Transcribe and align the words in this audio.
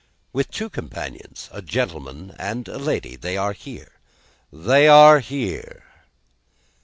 "With 0.33 0.49
two 0.49 0.67
companions. 0.67 1.47
A 1.51 1.61
gentleman 1.61 2.35
and 2.39 2.67
lady. 2.67 3.15
They 3.15 3.37
are 3.37 3.53
here." 3.53 3.99
"They 4.51 4.87
are 4.87 5.19
here. 5.19 5.83